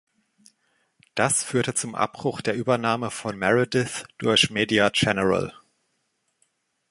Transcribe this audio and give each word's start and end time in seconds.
Das 1.13 1.43
führte 1.43 1.75
zum 1.75 1.93
Abbruch 1.93 2.41
der 2.41 2.55
Übernahme 2.55 3.11
von 3.11 3.37
Meredith 3.37 4.07
durch 4.17 4.49
Media 4.49 4.89
General. 4.89 5.53